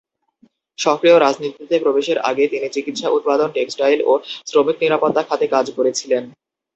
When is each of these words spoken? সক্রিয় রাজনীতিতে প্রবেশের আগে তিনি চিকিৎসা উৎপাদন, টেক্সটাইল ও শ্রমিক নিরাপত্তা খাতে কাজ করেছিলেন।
সক্রিয় 0.77 1.17
রাজনীতিতে 1.19 1.75
প্রবেশের 1.79 2.17
আগে 2.29 2.43
তিনি 2.47 2.67
চিকিৎসা 2.69 3.07
উৎপাদন, 3.09 3.47
টেক্সটাইল 3.51 3.99
ও 4.01 4.13
শ্রমিক 4.47 4.77
নিরাপত্তা 4.81 5.21
খাতে 5.23 5.45
কাজ 5.47 5.65
করেছিলেন। 5.77 6.23